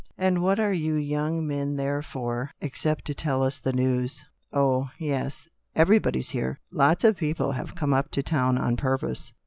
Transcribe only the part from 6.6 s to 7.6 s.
Lots of people